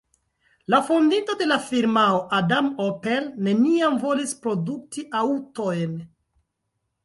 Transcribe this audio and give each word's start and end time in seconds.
La 0.73 0.77
fondinto 0.87 1.35
de 1.41 1.47
la 1.51 1.57
firmao, 1.65 2.23
Adam 2.39 2.71
Opel, 2.87 3.29
neniam 3.51 4.01
volis 4.07 4.35
produkti 4.49 5.07
aŭtojn. 5.25 5.97